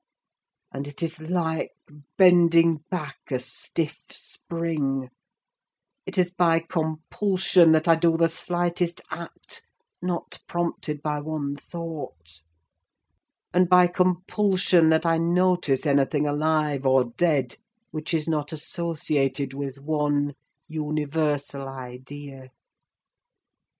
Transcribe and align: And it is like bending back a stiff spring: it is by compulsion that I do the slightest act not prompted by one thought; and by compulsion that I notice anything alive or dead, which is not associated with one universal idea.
And 0.73 0.87
it 0.87 1.03
is 1.03 1.21
like 1.21 1.73
bending 2.17 2.77
back 2.89 3.17
a 3.29 3.37
stiff 3.37 3.99
spring: 4.09 5.11
it 6.07 6.17
is 6.17 6.31
by 6.31 6.59
compulsion 6.59 7.71
that 7.73 7.87
I 7.87 7.93
do 7.93 8.17
the 8.17 8.27
slightest 8.27 9.01
act 9.11 9.63
not 10.01 10.39
prompted 10.47 11.03
by 11.03 11.19
one 11.19 11.55
thought; 11.55 12.41
and 13.53 13.69
by 13.69 13.85
compulsion 13.85 14.89
that 14.89 15.05
I 15.05 15.19
notice 15.19 15.85
anything 15.85 16.25
alive 16.25 16.83
or 16.83 17.05
dead, 17.15 17.57
which 17.91 18.11
is 18.11 18.27
not 18.27 18.51
associated 18.51 19.53
with 19.53 19.77
one 19.77 20.33
universal 20.67 21.67
idea. 21.67 22.49